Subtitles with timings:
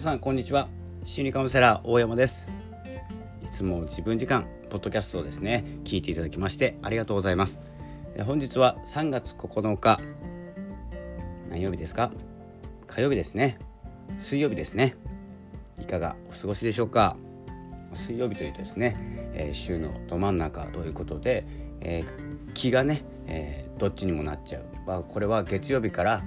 [0.00, 0.66] 皆さんこんにちは。
[1.04, 2.50] 心理カウンセラー大山です。
[3.44, 7.60] いつも自分時間ポッドキャストをですね聞いていただきましてありがとうございます。
[8.24, 10.00] 本日は3月9日
[11.50, 12.10] 何曜日ですか？
[12.86, 13.58] 火曜日ですね。
[14.18, 14.94] 水曜日ですね。
[15.78, 17.18] いかがお過ごしでしょうか？
[17.92, 18.96] 水曜日というとですね、
[19.34, 21.44] えー、週のど真ん中ということで、
[21.82, 26.22] えー、気がね、えー、どっちにもなっちゃう、まあ、これは月曜日から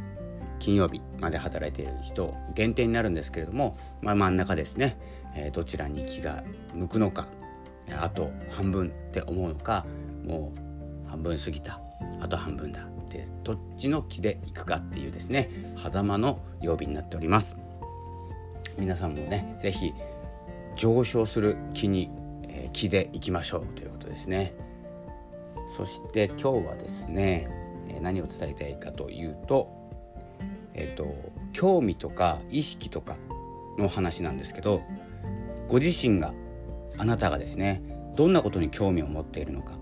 [0.64, 4.98] 金曜日まで働いている人限定になるんですけれども、まあ、真ん中ですね、
[5.36, 6.42] えー、どちらに気が
[6.74, 7.28] 向くのか。
[8.00, 9.86] あと半分って思うのか
[10.26, 10.54] も
[11.06, 11.82] う半分過ぎた。
[12.22, 15.50] あと半分だってどっちの気でいくかっていうですね。
[15.76, 17.58] 狭間の曜日になっております。
[18.80, 19.94] 皆さんもね是非
[20.78, 22.10] 上昇する気に、
[22.44, 23.66] えー、気でいきましょう。
[23.76, 24.54] ということですね。
[25.76, 27.50] そして今日はですね、
[27.90, 29.83] え、何を伝えたいかというと
[30.74, 31.16] えっ、ー、と
[31.52, 33.18] 興味とか意識とか
[33.78, 34.82] の話なんですけど
[35.68, 36.34] ご自身が
[36.98, 37.82] あなたがですね
[38.16, 39.74] どんなことに興味を持っているのか、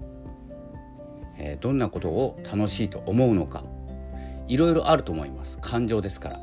[1.37, 3.63] えー、どんなことを楽しいと思うのか
[4.47, 5.57] いろいろあると思います。
[5.61, 6.39] 感情ですから。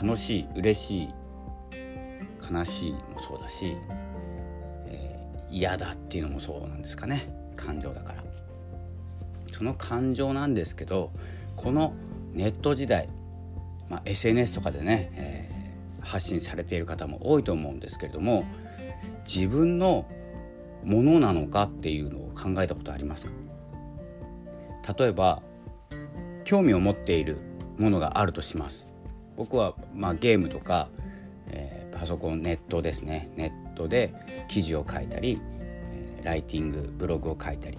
[0.00, 1.08] 楽しい嬉しい
[2.50, 3.76] 悲しいもそうだし、
[4.86, 7.28] えー、嫌だっていうのもそうなんですかね。
[7.56, 8.24] 感情だから。
[9.48, 11.10] その感情なんですけど
[11.56, 11.94] この
[12.32, 13.08] ネット時代
[13.90, 18.44] まあ、SNS とかでね、えー、発信されている方も多いと思うんですけれども
[19.26, 20.06] 自分の
[20.84, 23.32] ものなのかっていうのを考えたことありますか？
[24.96, 25.42] 例えば
[26.44, 27.36] 興味を持っている
[27.76, 28.88] ものがあるとします。
[29.36, 30.88] 僕は、まあ、ゲームとか、
[31.48, 33.30] えー、パソコンネットですね。
[33.36, 34.14] ネットで
[34.48, 35.40] 記事を書いたり、
[35.92, 37.78] えー、ライティングブログを書いたり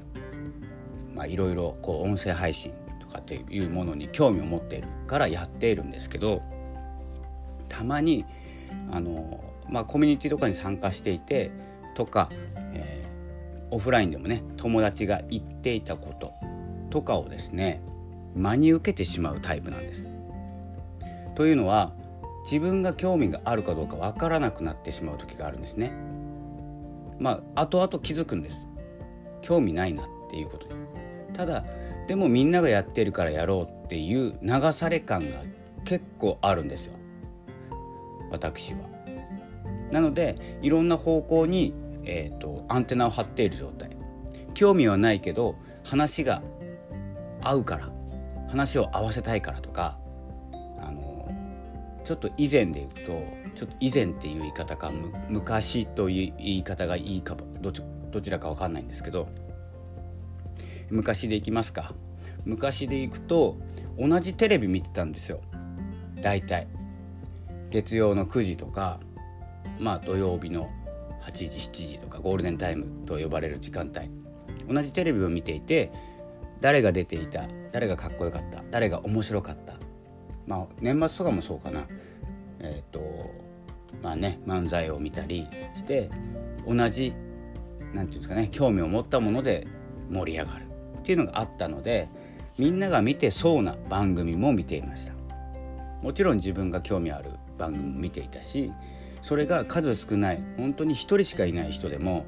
[1.14, 2.74] まあいろいろこう音声配信
[3.12, 6.42] かっていうものに興味を持っているからやっているんですけど
[7.70, 8.26] たまに
[8.92, 11.52] あの、まあ、コミュニティとかに参加していて
[11.96, 12.30] とか、
[12.74, 16.34] えー、オフラインでもね友達が言っていたこと
[16.90, 17.82] とかをですね
[18.36, 20.08] 真に受けてしまうタイプなんです。
[21.36, 21.94] というのは
[22.44, 25.92] 自分が興味があるかどうかわからなくなってしまう時があるんですね。
[27.20, 28.68] まあ後々気づくんです。
[29.42, 30.74] 興味ないなっていうことに。
[31.34, 31.64] ただ
[32.12, 35.44] でもみんながやってるからやろうっていう流され感が
[35.86, 36.96] 結構あるんですよ
[38.30, 38.82] 私は。
[39.94, 41.74] なのでいろんな方向に、
[42.04, 43.96] えーと、アンテナを張っている状態
[44.54, 45.56] 興味はないけど
[45.86, 46.44] 話が
[47.40, 47.90] 合うから
[48.50, 49.98] 話を合わせたいからとか
[50.82, 51.30] あの
[52.04, 53.02] ちょっと以前で言うと
[53.56, 54.92] ちょっと以前っていう言い方か
[55.30, 59.30] 昔という言い方がいいかどどちらか分かんないんですけど
[60.92, 61.94] 昔でいきますか。
[62.46, 63.58] 昔でいくと
[63.98, 65.42] 同じテレビ見てたんですよ。
[66.22, 66.68] 大体。
[67.70, 69.00] 月曜の9時とか
[69.80, 70.70] まあ土曜日の
[71.24, 74.10] 8時7時とかゴールデンタイムと呼ばれる時間帯。
[74.68, 75.92] 同じテレビを見ていて
[76.60, 79.76] 誰が出ていた誰がかっこよかった誰が面白かった。
[80.46, 81.88] まあ年末とかもそうかな。
[82.60, 83.32] えっ、ー、と
[84.04, 86.10] まあね漫才を見たりして
[86.68, 87.14] 同じ
[87.94, 89.68] 何て言うんですかね興味を持ったもので
[90.10, 90.71] 盛り上がる。
[91.02, 92.08] っていうのがあったので
[92.58, 95.14] みんなが見てそうな番組も見ていました。
[96.02, 98.72] もちろん自分が興味ある番組も見ていたし
[99.22, 102.26] それが数少ない本当に1人しかいない人でも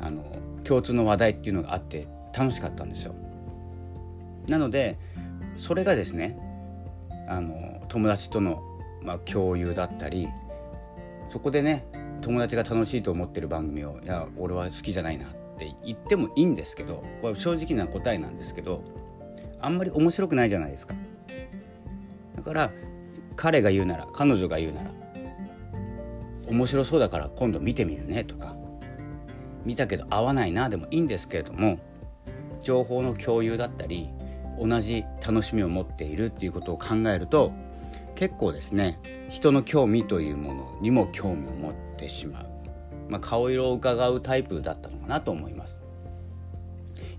[0.00, 0.24] あの
[0.64, 3.14] 共通の話題っていうのがあって楽しかったんですよ。
[4.48, 4.98] なので
[5.56, 6.38] それがですね
[7.28, 8.62] あの友達との、
[9.02, 10.28] まあ、共有だったり
[11.30, 11.86] そこでね
[12.20, 18.84] 友達が楽しいと思ってる番組をいや俺は好きじゃないなっって言ってもいいんですけどこれ正直な答えなんですけど
[19.60, 20.94] あんまり面白くないじゃないですか。
[22.36, 22.70] だから
[23.34, 24.90] 彼が言うなら彼女が言うなら
[26.48, 28.54] 面白そうだから今度見てみるねとか。
[29.66, 31.80] 見たけど合わないなでもいいんですけれども
[32.62, 34.08] 情報の共有だったり
[34.62, 37.52] 同じ楽しみを持っているっていうことを考えると
[38.14, 38.98] 結構ですね
[39.28, 42.46] 人の興味というものにも興味を持ってしまう。
[43.08, 45.80] まあ、顔色を伺うタイプだったのかなと思います。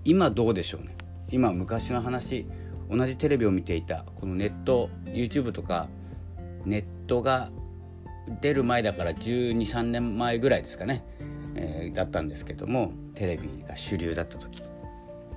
[0.03, 0.95] 今どうでしょうね。
[1.29, 2.45] 今昔の話
[2.89, 5.89] 同じテレビを見ていたこのネット YouTube とか
[6.65, 7.49] ネットが
[8.41, 11.03] 出る前だから1 2 3年前ぐらいですかね、
[11.55, 14.61] えー、だったんですけどもテレビが主流だった時、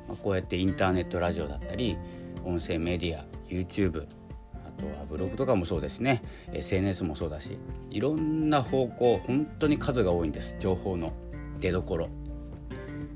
[0.07, 1.99] まあ、こうやってインターネットラジオだったり
[2.45, 4.07] 音声メディア YouTube
[4.55, 6.23] あとはブログとかもそうですね。
[6.53, 7.59] SNS もそうだし
[7.91, 10.57] いろんな方向本当に数が多いんです。
[10.61, 11.13] 情報の
[11.59, 12.09] 出どころ。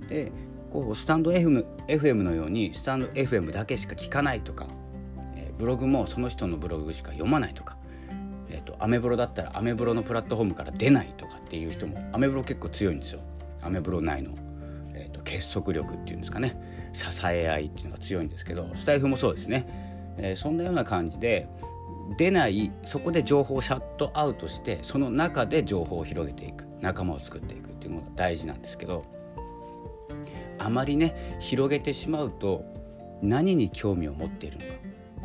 [0.09, 0.33] で
[0.73, 4.67] こうスタンド FM, FM のようにスタンド FM だけしか聞かないとか、
[5.37, 7.77] えブログもその人のブログしか読まないとか、
[8.49, 13.21] えと、アメブロだったらアメブロのプラットフォームから出ないとかっていう人もアメブロ結構強いんですよ。
[13.63, 14.35] アメブロ内の、
[14.95, 16.91] えーと、結束力っていうんですかね。
[16.93, 21.49] 支え合いっていうのが強いんですけどスタイフもそうですね、えー、そんなような感じで
[22.19, 26.65] 出ないそこで情報をシャットアウトしてその中で情報を広げていく。
[26.85, 29.05] 仲間を作っていくっていうのが大事なんですけど
[30.65, 32.65] あまりね広げてしまうと
[33.23, 34.71] 何に興味を持っているのか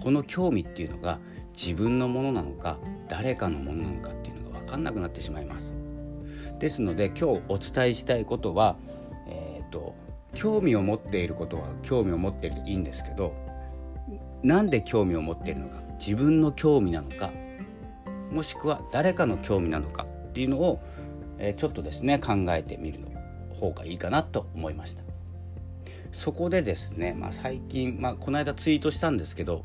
[0.01, 1.19] この興味っていうのが
[1.53, 2.77] 自分のものなのか
[3.07, 5.74] 誰かのものなのかっていうのが分かんなくなってしまいます。
[6.59, 8.75] ですので今日お伝えしたいことは、
[9.27, 9.95] えーと、
[10.36, 13.33] 興味を持っていることは興味を持っているでいいんですけど
[14.44, 17.31] なんで興味を持っているのか自分の興味なのか
[18.30, 20.81] もしくは誰かの興味なのかっていうのを、
[21.38, 23.07] えー、ちょっとですね考えてみるの
[23.56, 25.08] 方がいいかなと思いました。
[26.11, 29.63] そこでですね、まあ、最近、まあ、この間ツイートしたんですけど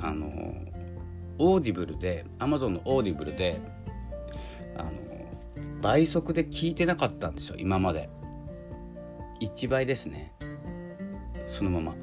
[0.00, 0.54] あの
[1.38, 3.60] Audible でアマゾンの Audible で
[4.76, 4.92] あの
[5.80, 8.08] 倍速で聞いてなかったんですよ今まで。
[9.40, 10.34] 1倍ですね。
[11.48, 11.94] そのまま。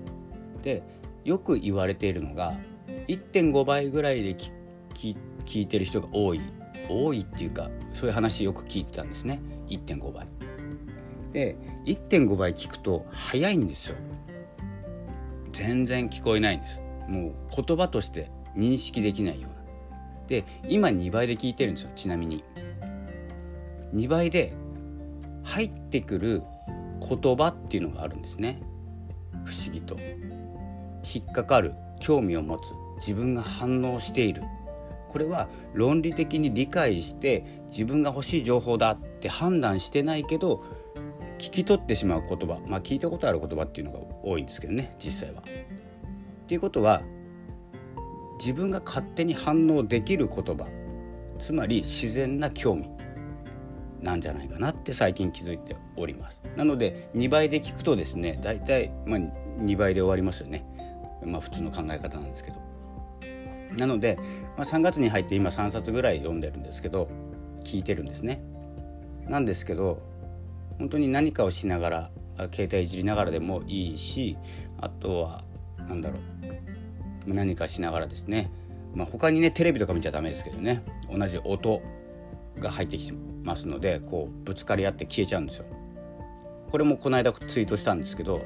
[0.63, 0.83] で
[1.23, 2.53] よく言われているのが
[3.07, 4.35] 1.5倍ぐらいで
[4.95, 5.15] 聞
[5.61, 6.41] いてる人が多い。
[6.89, 9.39] 多いっていうかそういう話よく聞いてたんですね。
[9.69, 10.27] 1.5倍。
[11.37, 11.55] で
[11.85, 13.95] 1.5倍聞くと早いんですよ。
[15.51, 16.81] 全然聞こえないんです。
[17.07, 19.57] もう言葉として認識できないような。
[20.25, 22.43] で今2倍で聞いてるんですよちなみに。
[23.93, 24.51] 2倍で
[25.43, 26.41] 入ってくる
[27.07, 28.59] 言葉っていうのがあるんですね。
[29.45, 29.95] 不思議と。
[31.03, 31.75] 引っかかる。
[31.99, 32.73] 興味を持つ。
[32.97, 34.41] 自分が反応している。
[35.07, 40.63] これは論理的に理解して自分が欲しい情報だって判断してないけど
[41.37, 45.41] 聞き取ってしまう言葉まあ聞いたことある言葉っていうのが多いんですけどね実際は。
[45.41, 45.43] っ
[46.47, 47.01] ていうことは
[48.39, 50.67] 自分が勝手に反応できる言葉
[51.39, 52.89] つまり自然な興味
[54.01, 56.39] なんじゃないかなって最近気づいております。
[56.55, 60.65] なので2倍で聞くとですね大体、まあ、2倍で終わりますよね。
[61.25, 62.57] まあ普通の考え方なんですけど。
[63.75, 64.17] なので、
[64.57, 67.09] まあ、3月に入って今3冊ぐらい読んでるんですけど
[67.63, 68.41] 聞いてるんですね。
[69.27, 70.01] なんですけど
[70.79, 72.11] 本当に何かをしながら
[72.51, 74.37] 携帯いじりながらでもいいし
[74.79, 75.43] あとは
[75.87, 76.17] 何だろ
[77.27, 78.51] う何かしながらですね、
[78.93, 81.81] まあ、他にねテレビとか見ちゃダメですけどね同じ音
[82.59, 83.11] が入ってき
[83.43, 85.65] ますのでこうぶつかり合って消えちゃうんですよ。
[86.71, 88.41] これもこの間ツイートしたんですけど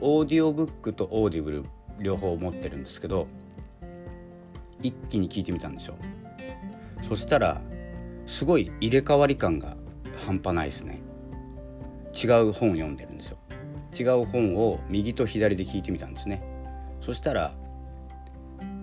[0.00, 1.64] オーディオブックとオーディブル
[1.98, 3.26] 両方持ってるんですけど
[4.80, 5.96] 一気に聞いてみたんですよ。
[7.06, 7.60] そしたら
[8.26, 9.76] すごい入れ替わり感が
[10.26, 11.00] 半端ないですね。
[12.22, 13.38] 違う本を読んでるんですよ。
[13.98, 16.42] 違う本を右と左で聞いてみたんですね。
[17.00, 17.52] そしたら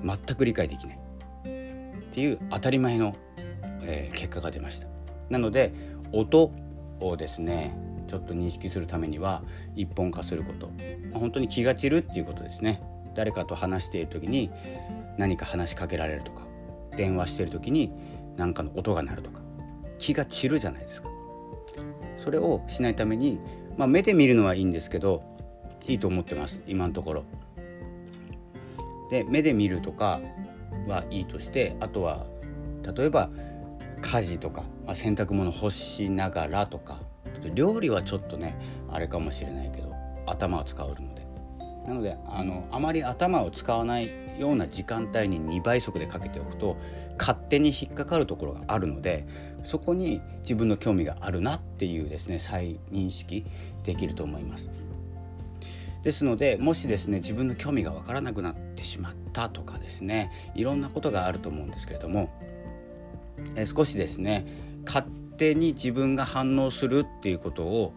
[0.04, 0.98] 全く理解できない。
[0.98, 1.00] っ
[2.12, 3.16] ていう当たり前の、
[3.82, 4.88] えー、結果が出ました。
[5.30, 5.74] なので
[6.14, 6.52] 音
[7.02, 7.76] をですね
[8.08, 9.44] ちょっと認識するためには
[9.76, 10.68] 一本化すること、
[11.12, 12.82] まあ、本当に気が散るっていうことですね。
[13.16, 14.52] 誰かと話している時に
[15.18, 16.44] 何か話しかけられるとか
[16.96, 17.92] 電話してる時に
[18.38, 19.42] 何かの音が鳴るとか。
[19.98, 21.10] 気が散るじゃないですか。
[22.26, 23.40] それをしないために
[23.78, 25.24] まあ、目で見るのはいいんですけど
[25.86, 27.24] いいと思ってます今のところ。
[29.10, 30.20] で目で見るとか
[30.88, 32.26] はいいとしてあとは
[32.96, 33.30] 例えば
[34.02, 37.00] 家事とか、まあ、洗濯物干しながらとか
[37.54, 38.58] 料理はちょっとね
[38.90, 39.94] あれかもしれないけど
[40.26, 41.28] 頭を使うので
[41.86, 46.78] なのであのあまり頭を使わないような時間帯に2倍速でかけておくと
[47.18, 49.28] 勝手に引っかかるところがあるので
[49.64, 53.46] そこに自分の興味があるなっていうですね再認識
[53.84, 54.70] できると思います。
[56.04, 62.30] ですのでもしですね自分の興味がわからなくなってしまったとかですねいろんなことがあると思うんですけれども
[63.56, 64.46] え少しですね
[64.86, 67.94] 勝手に自分が反応するっていうことを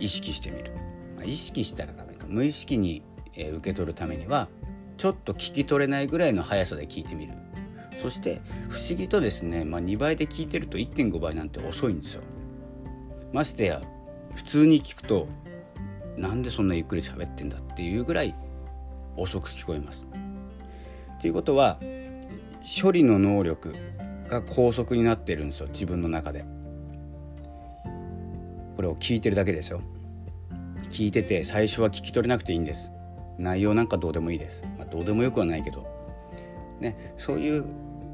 [0.00, 0.72] 意識してみる、
[1.16, 3.02] まあ、意識したらダメか無意識に、
[3.36, 4.48] え受け取るためには
[4.98, 7.32] ちょっと聞き取れないぐらいの速さで聞いてみる
[8.02, 12.22] そして不思議とですね、まあ、2倍で聞いてると1.5倍なんて遅いんですよ
[13.32, 13.80] ましてや
[14.34, 15.28] 普通に聞くと
[16.16, 18.34] なんでそんなゆっくり喋ってんだっていうぐらい
[19.16, 20.06] 遅く聞こえます。
[21.20, 21.78] ということは
[22.82, 23.74] 処理の能力
[24.28, 26.44] が高速になってるんですよ自分の中で。
[28.76, 29.80] これを聞いてるだけですよ。
[30.90, 32.92] 聞いてて最初は聞き取れなくていいんです。
[33.38, 34.62] 内容なんかどうでもいいです。
[34.90, 35.86] どうでもよくはないけど。
[36.80, 37.64] ね、そういう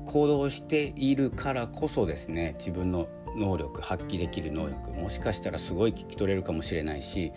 [0.06, 7.32] 行動をしているからこそですね自分の能力発揮できる能力もしかしたらすごい聞き取れるかもしれないし、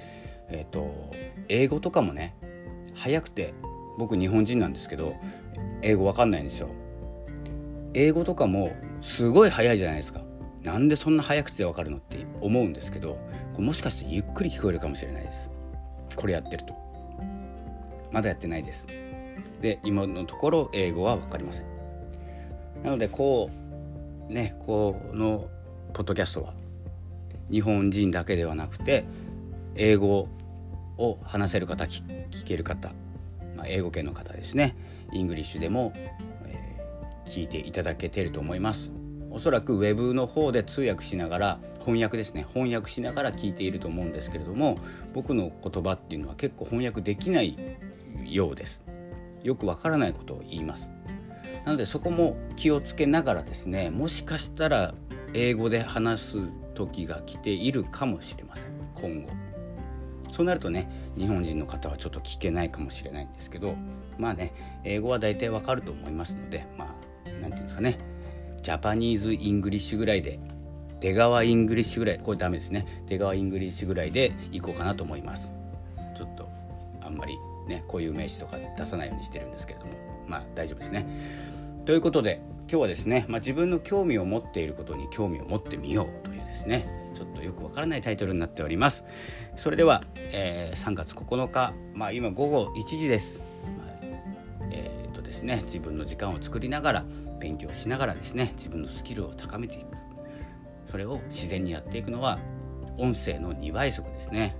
[0.48, 1.12] えーと、
[1.50, 2.36] 英語とかもね
[2.94, 3.54] 早くて
[3.98, 5.16] 僕日本人なんですけど
[5.82, 6.70] 英語わかんないんですよ。
[7.94, 10.22] 英語とかもすごい早いじゃないですか
[10.64, 13.18] なんでそんな早口でわかるのって思うんですけど
[13.58, 15.50] もしかしてゆっくり聞こえるかもしれないです
[16.16, 16.76] これやってると
[18.12, 18.86] まだやってないです
[19.62, 21.66] で今のところ英語は分かりません。
[22.84, 23.50] なのでこ
[24.30, 25.50] うねこの
[25.94, 26.54] ポッドキャストは
[27.52, 29.06] 日本人だけではなくて
[29.76, 30.30] 英語
[30.98, 32.04] を話せる方聞
[32.46, 32.92] ける方、
[33.56, 34.76] まあ、英語圏の方ですね。
[35.14, 35.94] English でも、
[36.46, 38.92] えー、聞いていただけてると思います。
[39.30, 42.46] おそらく Web の方で通訳しながら翻訳ですね。
[42.54, 44.80] 翻訳しながら聞いていると思うんですけれども
[45.14, 47.58] 僕の言葉っていうのは結構翻訳できない
[48.26, 48.84] ようです。
[49.44, 50.90] よくわからないことを言います。
[51.66, 54.94] なのでそこも気をつけながらですねもしかしたら
[55.34, 56.38] 英語で話す
[56.74, 58.72] 時が来ているかもしれません。
[58.96, 59.30] 今後。
[60.32, 63.76] そうなるとね日本人の方はちょっと聞けないかもしれないんですけど
[64.20, 64.54] まあね
[64.84, 68.00] 英語は大体わかると思いますのでまあ何て言うんですかね。
[68.62, 70.40] Japanese English ぐらいで
[71.00, 73.04] 出川 English ぐらいこれダメですね。
[73.08, 75.52] 出川 English ぐらいでいこうかなと思います。
[76.16, 76.50] ちょっと
[77.02, 77.38] あんまり
[77.68, 79.94] ねこういう名詞とか出さないようにしてるんですけれども
[80.28, 81.06] まあ大丈夫ですね。
[81.86, 89.06] ということで今日はですね、まあ、自分の興味を持っていることに興味を持ってみようというですねちょっとよくわからないタイトルになっております。
[89.56, 93.42] それでは、えー、3月9日まあ今午後1時です、
[93.78, 93.88] まあ、
[94.72, 97.06] えー、っとですね自分の時間を作りながら
[97.40, 99.86] 勉強しながらですね自分のスキルを高めていく。
[100.92, 102.40] それを自然にやっていくのは
[102.98, 104.56] 音声の2倍速ですね。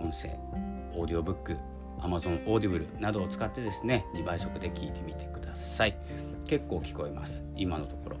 [0.00, 0.30] 音声
[0.94, 1.56] オーディオブック
[2.00, 5.96] Amazon Audible などを使ってですね2倍速で聞いてみてください。
[6.46, 7.44] 結構聞こえます。
[7.56, 8.16] 今のところ。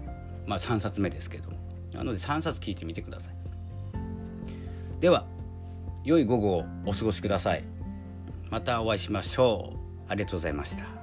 [0.46, 1.58] まあ3冊目ですけども。
[1.92, 3.34] なので3冊聞いてみてください。
[5.00, 5.26] では
[6.04, 7.64] 良い午後をお過ごしください。
[8.50, 9.78] またお会いしましょう。
[10.08, 10.97] ありがとうございました。